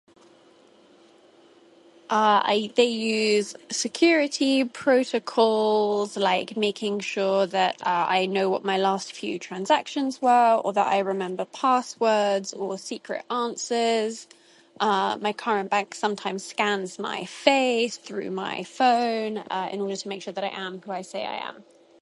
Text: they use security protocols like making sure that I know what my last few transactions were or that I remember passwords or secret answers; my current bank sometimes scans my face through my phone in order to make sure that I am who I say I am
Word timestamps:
they 2.09 2.71
use 2.83 3.55
security 3.69 4.63
protocols 4.63 6.17
like 6.17 6.57
making 6.57 6.99
sure 6.99 7.45
that 7.45 7.79
I 7.83 8.25
know 8.25 8.49
what 8.49 8.63
my 8.65 8.79
last 8.79 9.11
few 9.13 9.37
transactions 9.37 10.19
were 10.19 10.55
or 10.55 10.73
that 10.73 10.87
I 10.87 10.97
remember 11.01 11.45
passwords 11.45 12.51
or 12.51 12.79
secret 12.79 13.25
answers; 13.29 14.25
my 14.81 15.33
current 15.37 15.69
bank 15.69 15.93
sometimes 15.93 16.43
scans 16.45 16.97
my 16.97 17.25
face 17.25 17.97
through 17.97 18.31
my 18.31 18.63
phone 18.63 19.37
in 19.73 19.81
order 19.81 19.95
to 19.97 20.07
make 20.09 20.23
sure 20.23 20.33
that 20.33 20.43
I 20.43 20.49
am 20.49 20.81
who 20.81 20.91
I 20.91 21.03
say 21.03 21.27
I 21.27 21.47
am 21.47 21.63